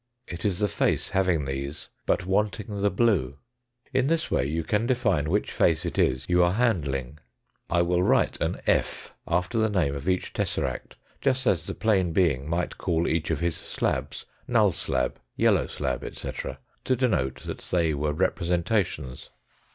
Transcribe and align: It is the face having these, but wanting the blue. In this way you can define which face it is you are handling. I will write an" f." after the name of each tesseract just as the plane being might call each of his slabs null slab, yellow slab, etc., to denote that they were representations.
It 0.25 0.43
is 0.45 0.57
the 0.57 0.67
face 0.67 1.11
having 1.11 1.45
these, 1.45 1.89
but 2.07 2.25
wanting 2.25 2.81
the 2.81 2.89
blue. 2.89 3.37
In 3.93 4.07
this 4.07 4.31
way 4.31 4.45
you 4.47 4.63
can 4.63 4.87
define 4.87 5.29
which 5.29 5.51
face 5.51 5.85
it 5.85 5.99
is 5.99 6.25
you 6.27 6.43
are 6.43 6.53
handling. 6.53 7.19
I 7.69 7.83
will 7.83 8.01
write 8.01 8.41
an" 8.41 8.61
f." 8.65 9.13
after 9.27 9.59
the 9.59 9.69
name 9.69 9.93
of 9.93 10.09
each 10.09 10.33
tesseract 10.33 10.95
just 11.21 11.45
as 11.45 11.67
the 11.67 11.75
plane 11.75 12.13
being 12.13 12.49
might 12.49 12.79
call 12.79 13.07
each 13.07 13.29
of 13.29 13.41
his 13.41 13.55
slabs 13.55 14.25
null 14.47 14.71
slab, 14.71 15.19
yellow 15.35 15.67
slab, 15.67 16.03
etc., 16.03 16.57
to 16.83 16.95
denote 16.95 17.41
that 17.43 17.59
they 17.69 17.93
were 17.93 18.11
representations. 18.11 19.29